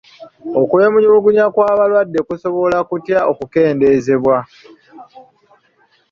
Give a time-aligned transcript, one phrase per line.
[0.61, 4.37] Okwemulugunya kw'abalwadde kusobola kutya okukendeezebwa?